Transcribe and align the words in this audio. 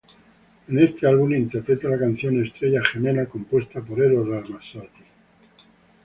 En 0.67 0.79
este 0.79 1.05
álbum 1.05 1.31
interpreta 1.35 1.87
la 1.87 1.99
canción 1.99 2.43
"Estrella 2.43 2.83
Gemela", 2.83 3.27
compuesta 3.27 3.81
por 3.81 4.01
Eros 4.01 4.27
Ramazzotti. 4.27 5.03